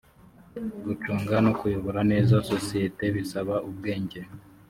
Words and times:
gucunga 0.85 1.35
no 1.45 1.51
kuyobora 1.59 1.99
neza 2.11 2.35
sosiyete 2.51 3.03
bisaba 3.15 3.53
ubwenjye 3.69 4.21